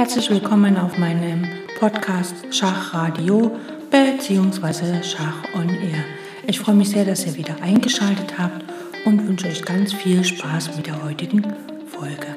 [0.00, 1.46] Herzlich willkommen auf meinem
[1.78, 3.54] Podcast Schachradio
[3.90, 5.02] bzw.
[5.02, 6.02] Schach on Air.
[6.46, 8.64] Ich freue mich sehr, dass ihr wieder eingeschaltet habt
[9.04, 11.42] und wünsche euch ganz viel Spaß mit der heutigen
[11.86, 12.34] Folge.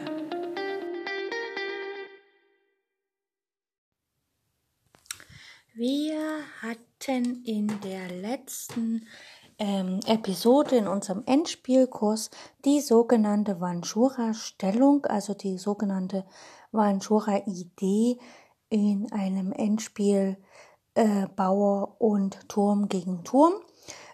[5.74, 6.20] Wir
[6.62, 9.08] hatten in der letzten
[9.58, 12.30] ähm, Episode in unserem Endspielkurs
[12.66, 16.26] die sogenannte Vanchura-Stellung, also die sogenannte
[16.74, 18.18] Vanchura-Idee
[18.70, 20.38] in einem Endspiel
[20.96, 23.54] äh, Bauer und Turm gegen Turm.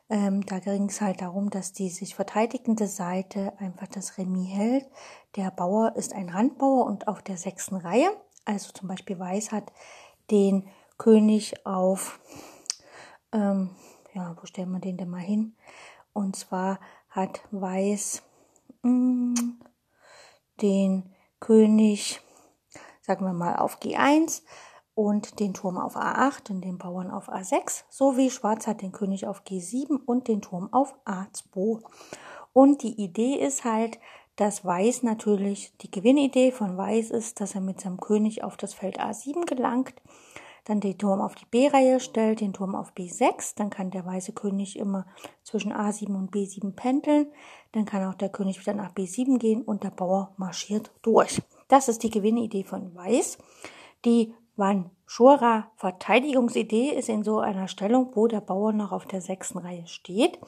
[0.10, 4.86] Ähm, da ging es halt darum, dass die sich verteidigende Seite einfach das Remis hält.
[5.36, 8.10] Der Bauer ist ein Randbauer und auf der sechsten Reihe,
[8.46, 9.72] also zum Beispiel Weiß hat
[10.32, 10.68] den
[10.98, 12.20] König auf
[13.32, 13.70] ähm,
[14.14, 15.56] ja, wo stellen wir den denn mal hin?
[16.14, 16.80] Und zwar
[17.10, 18.24] hat Weiß
[18.82, 19.60] mh, mm,
[20.62, 22.22] den König,
[23.10, 24.44] sagen wir mal, auf G1
[24.94, 29.26] und den Turm auf A8 und den Bauern auf A6, sowie Schwarz hat den König
[29.26, 31.82] auf G7 und den Turm auf A2.
[32.54, 33.98] Und die Idee ist halt,
[34.36, 38.76] dass Weiß natürlich, die Gewinnidee von Weiß ist, dass er mit seinem König auf das
[38.76, 39.96] Feld A7 gelangt
[40.70, 44.34] dann den Turm auf die B-Reihe stellt, den Turm auf B6, dann kann der weiße
[44.34, 45.08] König immer
[45.44, 47.32] zwischen A7 und B7 pendeln,
[47.72, 51.42] dann kann auch der König wieder nach B7 gehen und der Bauer marschiert durch.
[51.70, 53.38] Das ist die Gewinnidee von Weiß.
[54.04, 59.60] Die Vanchura Verteidigungsidee ist in so einer Stellung, wo der Bauer noch auf der sechsten
[59.60, 60.40] Reihe steht,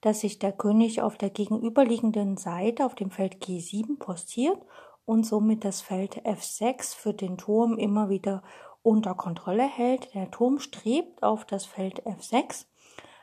[0.00, 4.58] dass sich der König auf der gegenüberliegenden Seite auf dem Feld G7 postiert
[5.04, 8.44] und somit das Feld F6 für den Turm immer wieder
[8.82, 10.14] unter Kontrolle hält.
[10.14, 12.66] Der Turm strebt auf das Feld F6,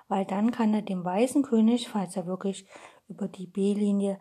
[0.09, 2.65] weil dann kann er dem weißen König, falls er wirklich
[3.07, 4.19] über die B-Linie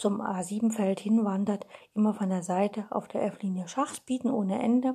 [0.00, 4.94] zum A7-Feld hinwandert, immer von der Seite auf der F-Linie Schachs bieten ohne Ende,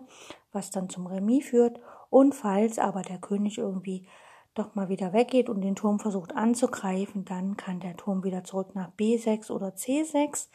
[0.52, 1.80] was dann zum Remis führt.
[2.10, 4.08] Und falls aber der König irgendwie
[4.56, 8.74] doch mal wieder weggeht und den Turm versucht anzugreifen, dann kann der Turm wieder zurück
[8.74, 10.50] nach B6 oder C6.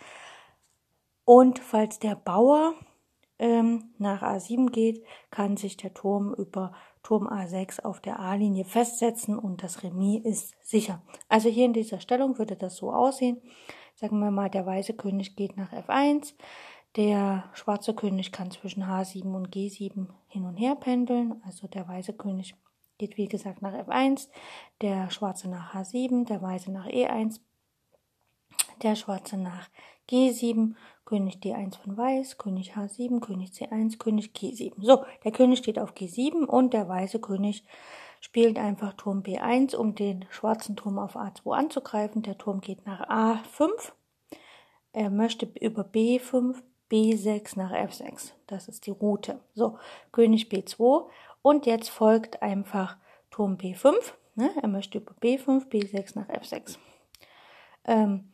[1.25, 2.75] Und falls der Bauer
[3.39, 6.72] ähm, nach A7 geht, kann sich der Turm über
[7.03, 11.03] Turm A6 auf der A-Linie festsetzen und das Remis ist sicher.
[11.28, 13.41] Also hier in dieser Stellung würde das so aussehen.
[14.00, 16.33] Sagen wir mal, der weiße König geht nach F1,
[16.97, 21.43] der schwarze König kann zwischen H7 und G7 hin und her pendeln.
[21.44, 22.55] Also der weiße König
[22.97, 24.28] geht wie gesagt nach F1,
[24.81, 27.41] der schwarze nach H7, der weiße nach E1,
[28.83, 29.69] der schwarze nach
[30.09, 34.72] G7 König D1 von Weiß, König H7, König C1, König G7.
[34.78, 37.65] So, der König steht auf G7 und der weiße König
[38.21, 42.23] spielt einfach Turm B1, um den schwarzen Turm auf A2 anzugreifen.
[42.23, 43.93] Der Turm geht nach A5.
[44.93, 46.57] Er möchte über B5,
[46.91, 48.33] B6 nach F6.
[48.47, 49.41] Das ist die Route.
[49.55, 49.79] So,
[50.13, 51.09] König B2
[51.43, 52.97] und jetzt folgt einfach
[53.31, 53.95] Turm B5.
[54.35, 54.51] Ne?
[54.61, 56.77] Er möchte über B5, B6 nach F6.
[57.85, 58.33] Ähm,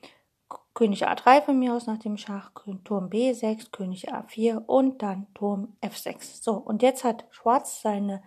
[0.75, 2.51] König A3 von mir aus nach dem Schach,
[2.85, 6.43] Turm B6, König A4 und dann Turm F6.
[6.43, 8.23] So, und jetzt hat Schwarz seine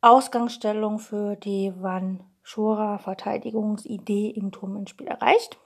[0.00, 5.58] Ausgangsstellung für die Vanchura Verteidigungsidee im Turmenspiel erreicht.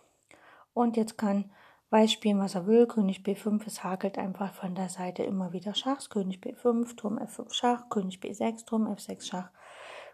[0.74, 1.50] Und jetzt kann
[1.92, 2.86] Weiß spielen, was er will.
[2.86, 6.08] König B5, es hakelt einfach von der Seite immer wieder Schachs.
[6.08, 9.50] König B5, Turm F5 Schach, König B6, Turm F6 Schach,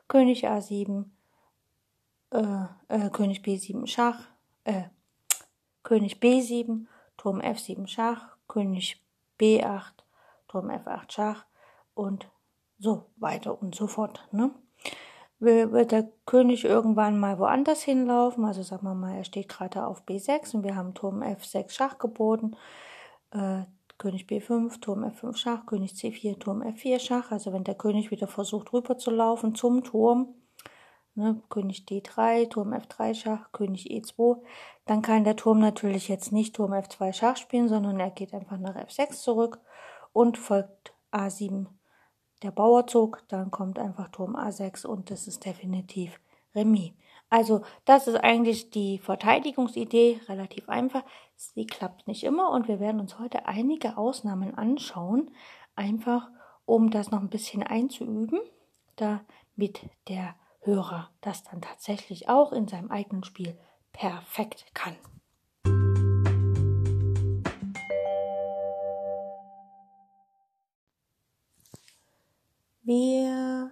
[0.08, 1.04] König A7,
[2.30, 4.18] äh, äh, König B7 Schach,
[4.64, 4.88] äh,
[5.84, 6.86] König B7,
[7.16, 9.00] Turm F7 Schach, König
[9.38, 10.02] B8,
[10.48, 11.46] Turm F8 Schach
[11.94, 12.28] und
[12.78, 14.26] so weiter und so fort.
[14.32, 14.50] Ne?
[15.40, 20.02] Wird der König irgendwann mal woanders hinlaufen, also sagen wir mal, er steht gerade auf
[20.04, 22.56] B6 und wir haben Turm F6 Schach geboten,
[23.30, 23.62] äh,
[23.98, 27.32] König B5, Turm F5 Schach, König C4, Turm F4 Schach.
[27.32, 30.34] Also wenn der König wieder versucht rüber zu laufen zum Turm,
[31.16, 34.38] ne, König D3, Turm F3 Schach, König E2,
[34.86, 38.58] dann kann der Turm natürlich jetzt nicht Turm F2 Schach spielen, sondern er geht einfach
[38.58, 39.60] nach F6 zurück
[40.12, 41.66] und folgt A7
[42.42, 46.20] der Bauerzug, dann kommt einfach Turm A6 und das ist definitiv
[46.54, 46.92] Remis.
[47.30, 51.04] Also das ist eigentlich die Verteidigungsidee, relativ einfach.
[51.36, 55.30] Sie klappt nicht immer und wir werden uns heute einige Ausnahmen anschauen,
[55.76, 56.28] einfach
[56.64, 58.40] um das noch ein bisschen einzuüben,
[58.96, 63.58] damit der Hörer das dann tatsächlich auch in seinem eigenen Spiel
[63.92, 64.96] perfekt kann.
[72.88, 73.70] Wir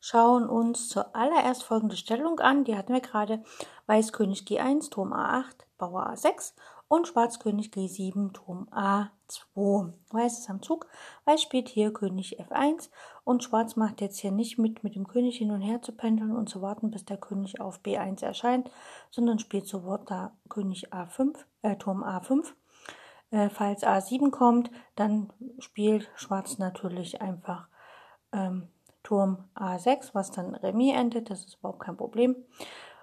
[0.00, 2.64] schauen uns zuallererst folgende Stellung an.
[2.64, 3.44] Die hatten wir gerade.
[3.86, 6.52] Weiß König G1, Turm A8, Bauer A6
[6.88, 9.92] und Schwarz König G7, Turm A2.
[10.10, 10.88] Weiß ist am Zug,
[11.26, 12.90] Weiß spielt hier König F1
[13.22, 16.34] und Schwarz macht jetzt hier nicht mit, mit dem König hin und her zu pendeln
[16.34, 18.68] und zu warten, bis der König auf B1 erscheint,
[19.12, 22.52] sondern spielt sofort da König A5, äh, Turm A5.
[23.30, 27.68] Äh, falls A7 kommt, dann spielt Schwarz natürlich einfach
[28.32, 28.68] ähm,
[29.02, 32.36] Turm A6, was dann Remis endet, das ist überhaupt kein Problem.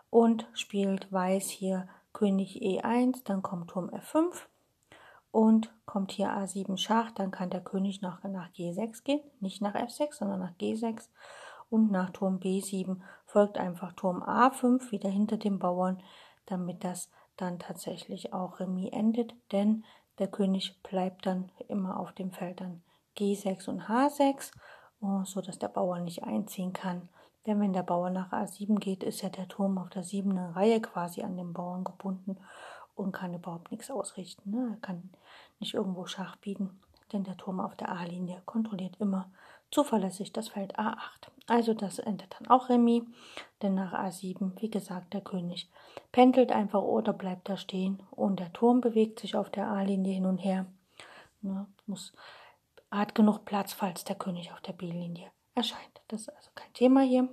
[0.09, 4.45] Und spielt Weiß hier König E1, dann kommt Turm F5
[5.31, 9.75] und kommt hier A7 Schach, dann kann der König nach, nach G6 gehen, nicht nach
[9.75, 11.09] F6, sondern nach G6
[11.69, 16.01] und nach Turm B7 folgt einfach Turm A5 wieder hinter dem Bauern,
[16.45, 19.83] damit das dann tatsächlich auch Remis endet, denn
[20.19, 22.81] der König bleibt dann immer auf dem Feld dann
[23.17, 24.51] G6 und H6
[24.99, 27.09] so dass der Bauer nicht einziehen kann.
[27.45, 30.81] Denn wenn der Bauer nach A7 geht, ist ja der Turm auf der siebenen Reihe
[30.81, 32.37] quasi an den Bauern gebunden
[32.95, 34.51] und kann überhaupt nichts ausrichten.
[34.51, 34.69] Ne?
[34.71, 35.11] Er kann
[35.59, 36.79] nicht irgendwo Schach bieten,
[37.13, 39.29] denn der Turm auf der A-Linie kontrolliert immer
[39.69, 41.29] zuverlässig das Feld A8.
[41.47, 43.03] Also das endet dann auch Remis,
[43.61, 45.69] denn nach A7, wie gesagt, der König
[46.11, 50.25] pendelt einfach oder bleibt da stehen und der Turm bewegt sich auf der A-Linie hin
[50.25, 50.65] und her.
[51.41, 51.67] Ne?
[51.85, 52.13] Muss
[52.91, 56.01] hat genug Platz, falls der König auf der B-Linie erscheint.
[56.07, 57.29] Das ist also kein Thema hier.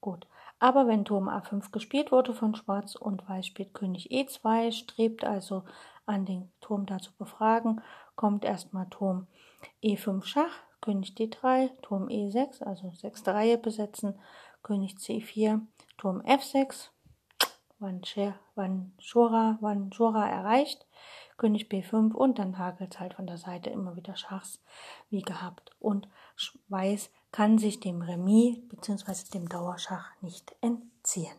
[0.00, 0.26] Gut.
[0.58, 5.64] Aber wenn Turm A5 gespielt wurde von Schwarz und Weiß spielt König E2, strebt also
[6.06, 7.80] an den Turm da zu befragen,
[8.14, 9.26] kommt erstmal Turm
[9.82, 14.18] E5 Schach, König D3, Turm E6, also sechste Reihe besetzen,
[14.62, 15.60] König C4,
[15.98, 16.90] Turm F6,
[17.80, 20.86] Wanchora, Wanchora erreicht,
[21.42, 24.62] König B5 und dann hagelt es halt von der Seite immer wieder Schachs
[25.10, 25.72] wie gehabt.
[25.80, 26.06] Und
[26.68, 29.28] Weiß kann sich dem Remis bzw.
[29.34, 31.34] dem Dauerschach nicht entziehen.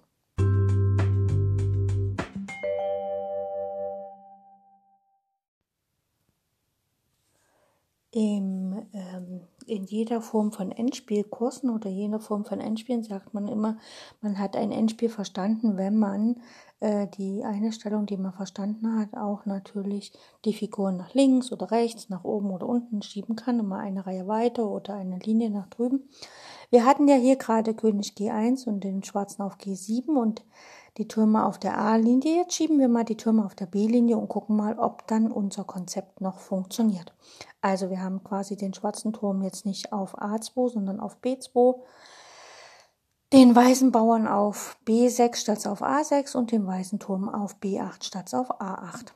[8.11, 8.62] Im,
[8.93, 13.77] ähm, in jeder Form von Endspielkursen oder jener Form von Endspielen sagt man immer,
[14.21, 16.35] man hat ein Endspiel verstanden, wenn man
[16.79, 20.11] äh, die eine Stellung, die man verstanden hat, auch natürlich
[20.45, 24.27] die Figuren nach links oder rechts, nach oben oder unten schieben kann, immer eine Reihe
[24.27, 26.09] weiter oder eine Linie nach drüben.
[26.69, 30.43] Wir hatten ja hier gerade König G1 und den Schwarzen auf G7 und
[30.97, 32.37] die Türme auf der A-Linie.
[32.37, 35.63] Jetzt schieben wir mal die Türme auf der B-Linie und gucken mal, ob dann unser
[35.63, 37.13] Konzept noch funktioniert.
[37.61, 41.79] Also wir haben quasi den schwarzen Turm jetzt nicht auf A2, sondern auf B2
[43.33, 48.31] den weißen Bauern auf B6 statt auf A6 und den weißen Turm auf B8 statt
[48.35, 49.07] auf A8.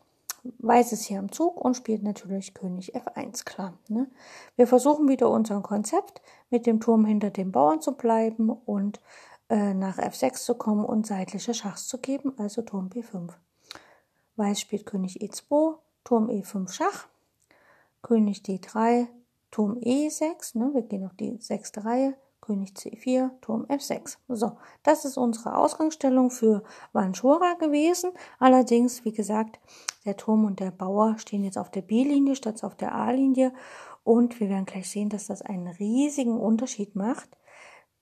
[0.57, 3.73] Weiß ist hier am Zug und spielt natürlich König F1, klar.
[3.89, 4.07] Ne?
[4.56, 9.01] Wir versuchen wieder unser Konzept, mit dem Turm hinter dem Bauern zu bleiben und
[9.49, 13.29] äh, nach F6 zu kommen und seitliche Schachs zu geben, also Turm B5.
[14.35, 17.07] Weiß spielt König E2, Turm E5 Schach,
[18.01, 19.07] König D3,
[19.51, 20.71] Turm E6, ne?
[20.73, 24.17] wir gehen auf die sechste Reihe, König C4, Turm F6.
[24.29, 26.63] So, das ist unsere Ausgangsstellung für
[26.94, 28.11] Vanchora gewesen.
[28.39, 29.59] Allerdings, wie gesagt,
[30.05, 33.53] der Turm und der Bauer stehen jetzt auf der B-Linie statt auf der A-Linie.
[34.03, 37.37] Und wir werden gleich sehen, dass das einen riesigen Unterschied macht.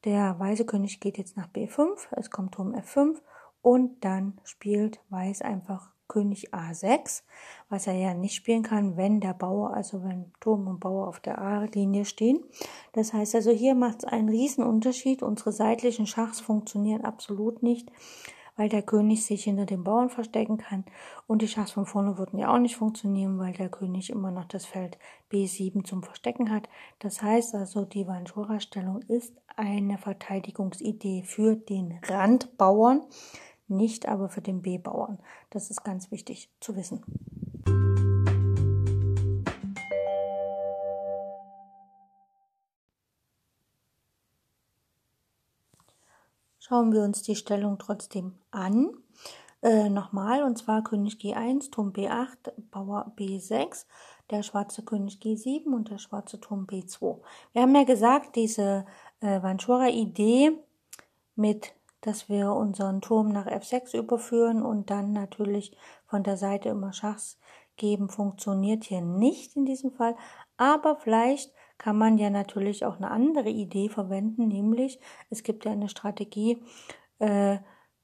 [0.05, 3.17] Der weiße König geht jetzt nach B5, es kommt Turm F5
[3.63, 7.23] und dann spielt Weiß einfach König A6,
[7.69, 11.19] was er ja nicht spielen kann, wenn der Bauer, also wenn Turm und Bauer auf
[11.19, 12.43] der A-Linie stehen.
[12.93, 15.23] Das heißt also, hier macht es einen riesen Unterschied.
[15.23, 17.91] Unsere seitlichen Schachs funktionieren absolut nicht,
[18.55, 20.85] weil der König sich hinter den Bauern verstecken kann.
[21.27, 24.45] Und die Schachs von vorne würden ja auch nicht funktionieren, weil der König immer noch
[24.45, 24.97] das Feld
[25.31, 26.69] B7 zum Verstecken hat.
[26.99, 33.01] Das heißt also, die Vanchora-Stellung ist eine Verteidigungsidee für den Randbauern
[33.67, 35.19] nicht aber für den B-Bauern.
[35.49, 37.03] Das ist ganz wichtig zu wissen.
[46.67, 48.89] Schauen wir uns die Stellung trotzdem an.
[49.61, 53.85] Äh, nochmal, und zwar König G1, Turm B8, Bauer B6,
[54.31, 57.21] der schwarze König G7 und der schwarze Turm B2.
[57.53, 58.87] Wir haben ja gesagt, diese
[59.19, 60.53] äh, Vanchura-Idee
[61.35, 66.93] mit dass wir unseren Turm nach F6 überführen und dann natürlich von der Seite immer
[66.93, 67.39] Schachs
[67.77, 70.15] geben, funktioniert hier nicht in diesem Fall.
[70.55, 75.71] Aber vielleicht kann man ja natürlich auch eine andere Idee verwenden, nämlich es gibt ja
[75.71, 76.63] eine Strategie,
[77.19, 77.57] äh,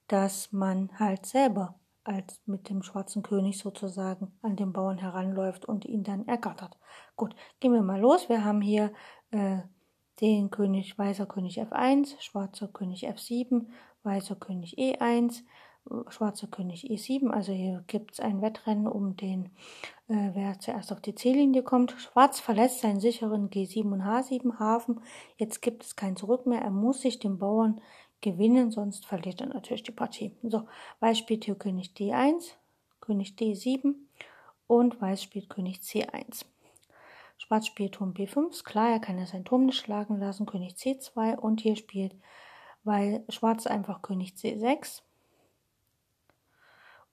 [0.08, 5.86] dass man halt selber als mit dem schwarzen König sozusagen an den Bauern heranläuft und
[5.86, 6.78] ihn dann ergattert.
[7.16, 8.28] Gut, gehen wir mal los.
[8.28, 8.92] Wir haben hier
[9.32, 9.60] äh,
[10.20, 13.68] den König, weißer König F1, schwarzer König F7,
[14.04, 15.44] weißer König E1,
[16.10, 17.30] schwarzer König E7.
[17.30, 19.46] Also hier gibt es ein Wettrennen um den,
[20.08, 21.92] äh, wer zuerst auf die C-Linie kommt.
[21.98, 25.02] Schwarz verlässt seinen sicheren G7 und H7 Hafen.
[25.38, 26.62] Jetzt gibt es kein Zurück mehr.
[26.62, 27.82] Er muss sich den Bauern
[28.22, 30.36] gewinnen, sonst verliert er natürlich die Partie.
[30.44, 30.68] So,
[31.00, 32.52] Weiß spielt hier König D1,
[33.00, 33.96] König D7
[34.68, 36.46] und Weiß spielt König C1.
[37.38, 40.76] Schwarz spielt Turm B5, ist klar, er kann ja seinen Turm nicht schlagen lassen, König
[40.76, 42.16] C2 und hier spielt
[42.84, 45.02] weil Schwarz einfach König C6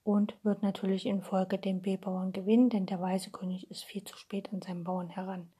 [0.09, 4.17] und wird natürlich in Folge den B-Bauern gewinnen, denn der weiße König ist viel zu
[4.17, 5.51] spät an seinen Bauern heran.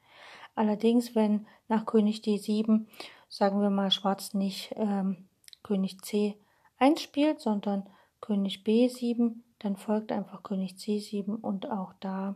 [0.55, 2.87] Allerdings, wenn nach König D7,
[3.27, 5.27] sagen wir mal, Schwarz nicht ähm,
[5.61, 7.87] König C1 spielt, sondern
[8.21, 12.33] König B7, dann folgt einfach König C7 und auch da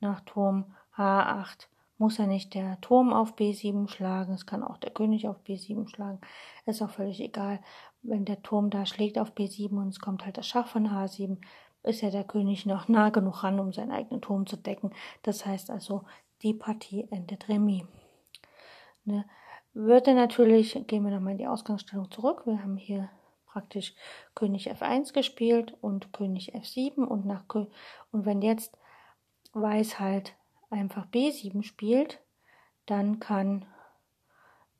[0.00, 4.90] nach Turm H8 muss er nicht der Turm auf B7 schlagen, es kann auch der
[4.90, 6.20] König auf B7 schlagen,
[6.66, 7.60] ist auch völlig egal.
[8.08, 11.38] Wenn der Turm da schlägt auf B7 und es kommt halt das Schach von H7,
[11.82, 14.90] ist ja der König noch nah genug ran, um seinen eigenen Turm zu decken.
[15.22, 16.04] Das heißt also,
[16.42, 17.84] die Partie endet Remis.
[19.04, 19.24] Ne?
[19.72, 23.08] Würde natürlich, gehen wir nochmal in die Ausgangsstellung zurück, wir haben hier
[23.46, 23.94] praktisch
[24.34, 27.44] König F1 gespielt und König F7 und nach
[28.10, 28.76] und wenn jetzt
[29.52, 30.34] Weiß halt
[30.68, 32.20] einfach B7 spielt,
[32.84, 33.64] dann kann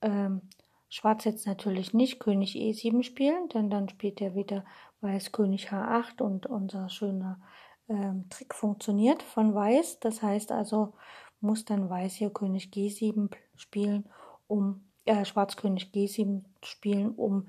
[0.03, 0.43] ähm,
[0.89, 4.65] Schwarz jetzt natürlich nicht König E7 spielen, denn dann spielt er wieder
[5.01, 7.41] Weiß König H8 und unser schöner
[7.89, 10.01] ähm, Trick funktioniert von Weiß.
[10.01, 10.95] Das heißt also,
[11.41, 14.09] muss dann Weiß hier König G7 spielen,
[14.47, 17.49] um äh, Schwarz König G7 spielen, um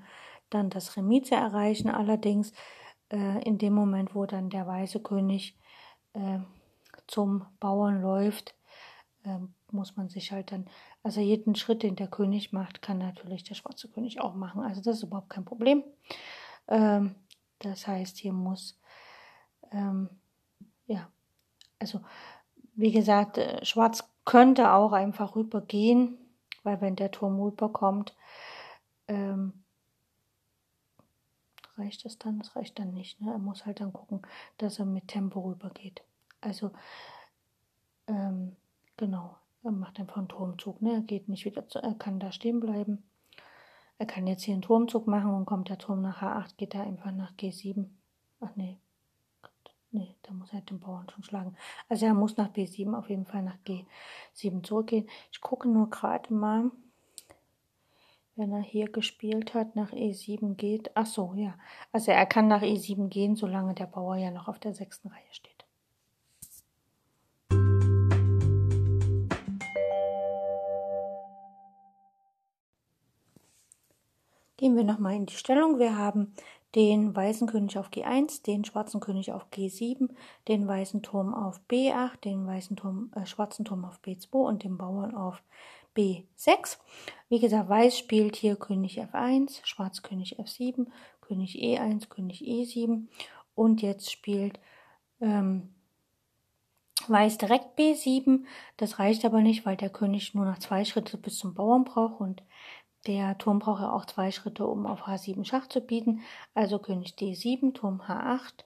[0.50, 1.88] dann das Remis zu erreichen.
[1.90, 2.52] Allerdings
[3.10, 5.56] äh, in dem Moment, wo dann der weiße König
[6.12, 6.38] äh,
[7.06, 8.54] zum Bauern läuft,
[9.24, 10.66] ähm, muss man sich halt dann,
[11.08, 14.60] also jeden Schritt, den der König macht, kann natürlich der schwarze König auch machen.
[14.60, 15.82] Also das ist überhaupt kein Problem.
[16.68, 17.14] Ähm,
[17.60, 18.78] das heißt, hier muss,
[19.72, 20.10] ähm,
[20.86, 21.10] ja,
[21.78, 22.02] also
[22.74, 26.18] wie gesagt, äh, Schwarz könnte auch einfach rübergehen,
[26.62, 28.14] weil wenn der Turm rüberkommt,
[29.06, 29.64] ähm,
[31.78, 32.38] reicht das dann?
[32.40, 33.18] Das reicht dann nicht.
[33.22, 33.32] Ne?
[33.32, 34.20] Er muss halt dann gucken,
[34.58, 36.02] dass er mit Tempo rübergeht.
[36.42, 36.70] Also,
[38.08, 38.56] ähm,
[38.98, 40.80] genau, macht einfach einen Turmzug.
[40.82, 40.94] Ne?
[40.94, 43.08] Er geht nicht wieder zu, er kann da stehen bleiben.
[43.98, 46.82] Er kann jetzt hier einen Turmzug machen und kommt der Turm nach H8, geht er
[46.82, 47.86] einfach nach G7.
[48.40, 48.78] Ach nee.
[49.90, 51.56] Nee, da muss er den Bauern schon schlagen.
[51.88, 55.08] Also er muss nach B7 auf jeden Fall nach G7 zurückgehen.
[55.32, 56.70] Ich gucke nur gerade mal,
[58.36, 60.90] wenn er hier gespielt hat, nach E7 geht.
[60.94, 61.58] Ach so, ja.
[61.90, 65.32] Also er kann nach E7 gehen, solange der Bauer ja noch auf der sechsten Reihe
[65.32, 65.57] steht.
[74.68, 75.78] Gehen wir nochmal in die Stellung.
[75.78, 76.34] Wir haben
[76.74, 80.10] den weißen König auf G1, den schwarzen König auf G7,
[80.46, 84.76] den weißen Turm auf B8, den weißen Turm, äh, schwarzen Turm auf B2 und den
[84.76, 85.42] Bauern auf
[85.96, 86.76] B6.
[87.30, 90.88] Wie gesagt, Weiß spielt hier König F1, Schwarz König F7,
[91.22, 93.06] König E1, König E7
[93.54, 94.60] und jetzt spielt
[95.22, 95.70] ähm,
[97.06, 98.44] Weiß direkt B7.
[98.76, 102.20] Das reicht aber nicht, weil der König nur noch zwei Schritte bis zum Bauern braucht
[102.20, 102.42] und
[103.08, 106.20] der Turm braucht ja auch zwei Schritte, um auf H7 Schach zu bieten.
[106.54, 108.64] Also König D7, Turm H8.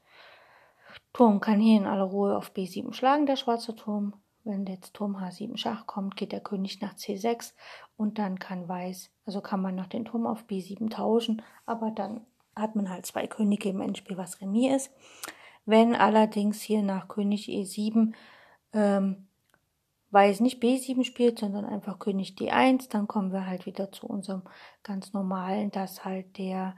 [1.12, 4.14] Turm kann hier in aller Ruhe auf B7 schlagen, der schwarze Turm.
[4.42, 7.52] Wenn jetzt Turm H7 Schach kommt, geht der König nach C6
[7.96, 12.22] und dann kann Weiß, also kann man noch den Turm auf B7 tauschen, aber dann
[12.56, 14.90] hat man halt zwei Könige im Endspiel, was Remis ist.
[15.64, 18.12] Wenn allerdings hier nach König E7
[18.72, 19.28] ähm,
[20.12, 24.42] Weiß nicht B7 spielt, sondern einfach König D1, dann kommen wir halt wieder zu unserem
[24.82, 26.76] ganz normalen, dass halt der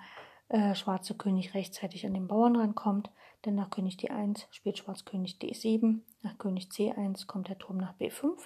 [0.49, 3.11] äh, schwarze König rechtzeitig an den Bauern rankommt.
[3.45, 7.95] Denn nach König D1 spielt Schwarz König D7, nach König C1 kommt der Turm nach
[7.99, 8.39] B5,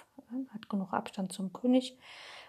[0.53, 1.97] hat genug Abstand zum König.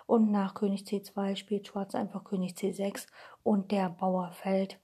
[0.06, 3.06] Und nach König C2 spielt Schwarz einfach König C6
[3.44, 4.80] und der Bauer fällt.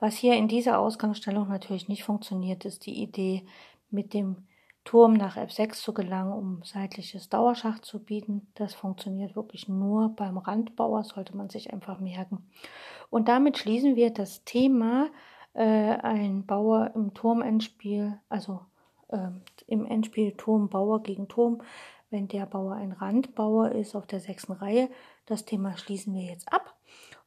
[0.00, 3.46] Was hier in dieser Ausgangsstellung natürlich nicht funktioniert, ist die Idee
[3.90, 4.48] mit dem
[4.84, 8.46] Turm nach F6 zu gelangen, um seitliches Dauerschach zu bieten.
[8.54, 12.50] Das funktioniert wirklich nur beim Randbauer, sollte man sich einfach merken.
[13.10, 15.08] Und damit schließen wir das Thema
[15.54, 18.60] äh, ein Bauer im Turmendspiel, also
[19.08, 19.30] äh,
[19.66, 21.62] im Endspiel Turm Bauer gegen Turm,
[22.10, 24.90] wenn der Bauer ein Randbauer ist auf der sechsten Reihe.
[25.26, 26.74] Das Thema schließen wir jetzt ab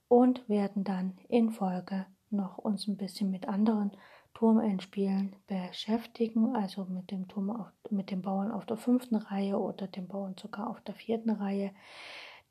[0.08, 3.92] und werden dann in Folge noch uns ein bisschen mit anderen
[4.38, 9.88] Turmendspielen beschäftigen, also mit dem Turm auf, mit dem Bauern auf der fünften Reihe oder
[9.88, 11.72] dem Bauern sogar auf der vierten Reihe,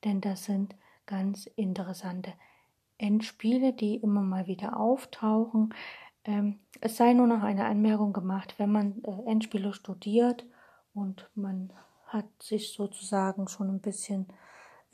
[0.03, 0.75] denn das sind
[1.07, 2.33] ganz interessante
[2.99, 5.73] Endspiele, die immer mal wieder auftauchen.
[6.25, 10.45] Ähm, es sei nur noch eine Anmerkung gemacht, wenn man äh, Endspiele studiert
[10.93, 11.73] und man
[12.09, 14.27] hat sich sozusagen schon ein bisschen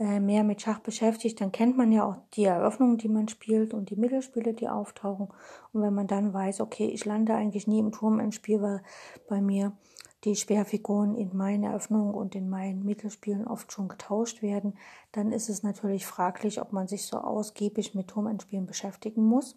[0.02, 3.90] mehr mit Schach beschäftigt, dann kennt man ja auch die Eröffnungen, die man spielt und
[3.90, 5.28] die Mittelspiele, die auftauchen.
[5.72, 8.82] Und wenn man dann weiß, okay, ich lande eigentlich nie im Turmendspiel, weil
[9.28, 9.72] bei mir
[10.24, 14.74] die Schwerfiguren in meinen Eröffnungen und in meinen Mittelspielen oft schon getauscht werden,
[15.10, 19.56] dann ist es natürlich fraglich, ob man sich so ausgiebig mit Turmendspielen beschäftigen muss.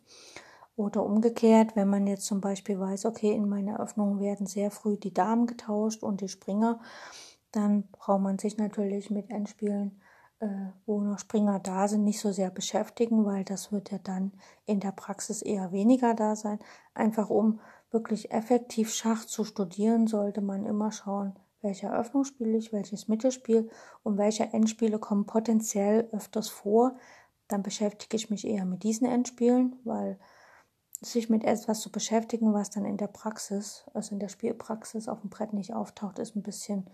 [0.76, 4.98] Oder umgekehrt, wenn man jetzt zum Beispiel weiß, okay, in meiner Eröffnung werden sehr früh
[4.98, 6.80] die Damen getauscht und die Springer,
[7.52, 10.05] dann braucht man sich natürlich mit Endspielen, äh,
[10.86, 14.34] wo noch Springer da sind, nicht so sehr beschäftigen, weil das wird ja dann
[14.66, 16.60] in der Praxis eher weniger da sein.
[16.94, 17.60] Einfach um
[17.92, 23.70] wirklich effektiv Schach zu studieren, sollte man immer schauen, welche Eröffnung spiele ich, welches Mittelspiel
[24.04, 26.98] und welche Endspiele kommen potenziell öfters vor.
[27.48, 30.20] Dann beschäftige ich mich eher mit diesen Endspielen, weil
[31.02, 35.22] sich mit etwas zu beschäftigen, was dann in der Praxis, also in der Spielpraxis auf
[35.22, 36.90] dem Brett nicht auftaucht, ist ein bisschen,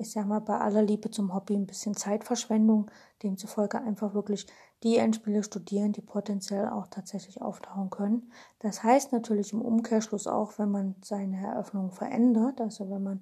[0.00, 2.90] ich sag mal, bei aller Liebe zum Hobby ein bisschen Zeitverschwendung.
[3.22, 4.46] Demzufolge einfach wirklich
[4.82, 8.32] die Endspiele studieren, die potenziell auch tatsächlich auftauchen können.
[8.60, 13.20] Das heißt natürlich im Umkehrschluss auch, wenn man seine Eröffnung verändert, also wenn man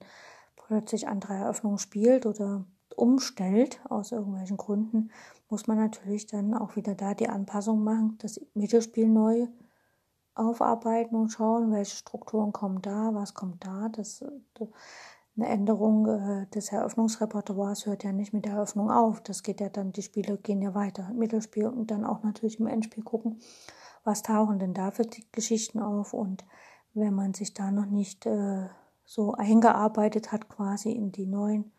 [0.55, 5.11] plötzlich andere Eröffnungen spielt oder umstellt aus irgendwelchen Gründen,
[5.49, 9.49] muss man natürlich dann auch wieder da die Anpassung machen, das Mittelspiel neu
[10.37, 13.89] aufarbeiten und schauen, welche Strukturen kommen da, was kommt da.
[13.89, 14.25] Das,
[15.39, 19.23] eine Änderung äh, des Eröffnungsrepertoires hört ja nicht mit der Eröffnung auf.
[19.23, 21.13] Das geht ja dann, die Spiele gehen ja weiter.
[21.15, 23.41] Mittelspiel und dann auch natürlich im Endspiel gucken,
[24.05, 26.13] was tauchen denn da für die Geschichten auf.
[26.13, 26.45] Und
[26.95, 28.69] wenn man sich da noch nicht äh,
[29.05, 31.73] so eingearbeitet hat, quasi in die neuen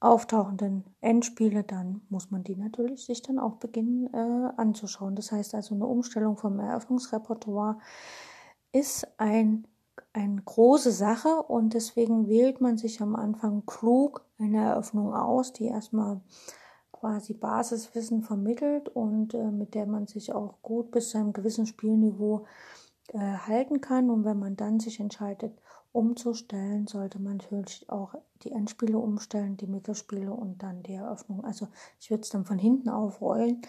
[0.00, 5.14] auftauchenden Endspiele, dann muss man die natürlich sich dann auch beginnen äh, anzuschauen.
[5.14, 7.78] Das heißt also, eine Umstellung vom Eröffnungsrepertoire
[8.72, 9.66] ist ein,
[10.12, 15.66] eine große Sache und deswegen wählt man sich am Anfang klug eine Eröffnung aus, die
[15.66, 16.20] erstmal
[16.92, 21.66] quasi Basiswissen vermittelt und äh, mit der man sich auch gut bis zu einem gewissen
[21.66, 22.46] Spielniveau
[23.08, 24.10] äh, halten kann.
[24.10, 25.52] Und wenn man dann sich entscheidet,
[25.92, 31.44] umzustellen, sollte man natürlich auch die Endspiele umstellen, die Mittelspiele und dann die Eröffnung.
[31.44, 31.68] Also
[31.98, 33.62] ich würde es dann von hinten aufrollen.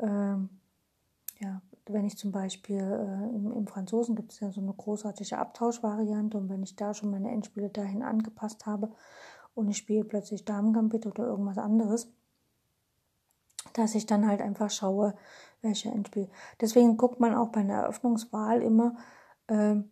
[0.00, 0.48] Ähm,
[1.38, 5.38] ja, wenn ich zum Beispiel äh, im, im, Franzosen gibt es ja so eine großartige
[5.38, 8.90] Abtauschvariante und wenn ich da schon meine Endspiele dahin angepasst habe
[9.54, 12.12] und ich spiele plötzlich Damengambit oder irgendwas anderes,
[13.72, 15.14] dass ich dann halt einfach schaue,
[15.62, 16.28] welche Endspiel.
[16.60, 18.96] Deswegen guckt man auch bei einer Eröffnungswahl immer,
[19.48, 19.90] ähm,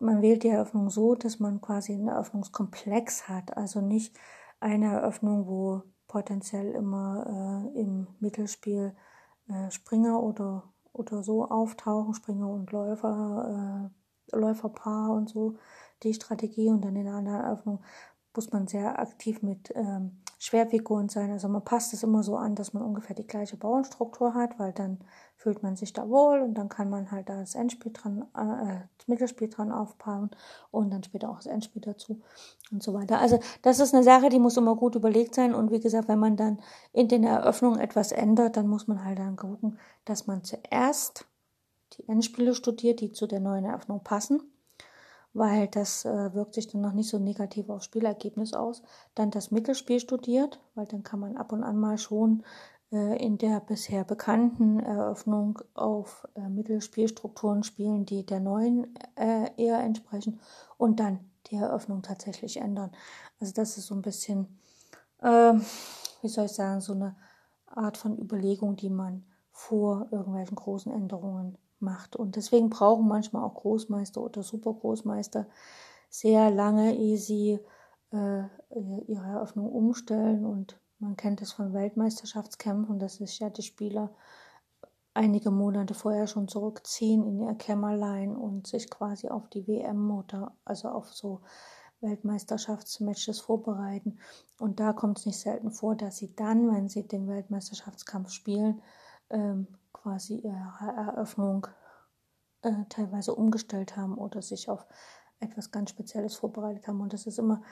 [0.00, 3.56] man wählt die Eröffnung so, dass man quasi einen Eröffnungskomplex hat.
[3.56, 4.18] Also nicht
[4.58, 8.96] eine Eröffnung, wo potenziell immer äh, im Mittelspiel
[9.48, 10.64] äh, Springer oder,
[11.00, 13.90] oder so auftauchen, Springer und Läufer,
[14.32, 15.56] äh, Läuferpaar und so,
[16.02, 17.82] die Strategie und dann in einer Eröffnung
[18.34, 21.30] muss man sehr aktiv mit ähm, Schwerfiguren sein.
[21.30, 24.72] Also man passt es immer so an, dass man ungefähr die gleiche Bauernstruktur hat, weil
[24.72, 24.96] dann
[25.36, 28.80] fühlt man sich da wohl und dann kann man halt da das Endspiel dran, äh,
[28.96, 30.30] das Mittelspiel dran aufbauen
[30.70, 32.22] und dann später auch das Endspiel dazu
[32.72, 33.18] und so weiter.
[33.20, 36.18] Also das ist eine Sache, die muss immer gut überlegt sein und wie gesagt, wenn
[36.18, 36.58] man dann
[36.94, 41.26] in den Eröffnungen etwas ändert, dann muss man halt dann gucken, dass man zuerst
[41.98, 44.49] die Endspiele studiert, die zu der neuen Eröffnung passen
[45.32, 48.82] weil das äh, wirkt sich dann noch nicht so negativ aufs Spielergebnis aus.
[49.14, 52.42] Dann das Mittelspiel studiert, weil dann kann man ab und an mal schon
[52.92, 59.78] äh, in der bisher bekannten Eröffnung auf äh, Mittelspielstrukturen spielen, die der neuen äh, eher
[59.80, 60.40] entsprechen
[60.76, 62.90] und dann die Eröffnung tatsächlich ändern.
[63.38, 64.58] Also das ist so ein bisschen,
[65.22, 65.64] ähm,
[66.22, 67.16] wie soll ich sagen, so eine
[67.66, 72.16] Art von Überlegung, die man vor irgendwelchen großen Änderungen macht.
[72.16, 75.46] Und deswegen brauchen manchmal auch Großmeister oder Supergroßmeister
[76.08, 77.60] sehr lange, ehe sie
[78.12, 78.42] äh,
[79.06, 80.44] ihre Eröffnung umstellen.
[80.44, 84.10] Und man kennt das von Weltmeisterschaftskämpfen, dass sich ja die Spieler
[85.14, 90.54] einige Monate vorher schon zurückziehen in ihr Kämmerlein und sich quasi auf die WM oder
[90.64, 91.40] also auf so
[92.00, 94.18] Weltmeisterschaftsmatches vorbereiten.
[94.58, 98.82] Und da kommt es nicht selten vor, dass sie dann, wenn sie den Weltmeisterschaftskampf spielen,
[99.30, 99.66] ähm,
[100.02, 101.66] quasi ihre Eröffnung
[102.62, 104.86] äh, teilweise umgestellt haben oder sich auf
[105.40, 107.00] etwas ganz Spezielles vorbereitet haben.
[107.00, 107.62] Und das ist immer,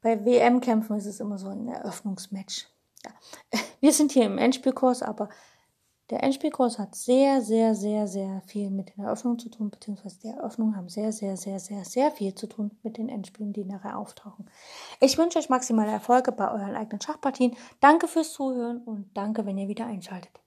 [0.00, 2.68] bei WM-Kämpfen ist es immer so ein Eröffnungsmatch.
[3.04, 3.10] Ja.
[3.80, 5.28] Wir sind hier im Endspielkurs, aber
[6.10, 10.28] der Endspielkurs hat sehr, sehr, sehr, sehr viel mit den Eröffnungen zu tun, beziehungsweise die
[10.28, 13.98] Eröffnungen haben sehr, sehr, sehr, sehr, sehr viel zu tun mit den Endspielen, die nachher
[13.98, 14.48] auftauchen.
[15.00, 17.56] Ich wünsche euch maximale Erfolge bei euren eigenen Schachpartien.
[17.80, 20.40] Danke fürs Zuhören und danke, wenn ihr wieder einschaltet.